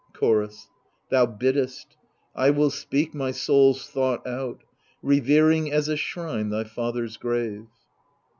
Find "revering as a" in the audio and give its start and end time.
5.03-5.95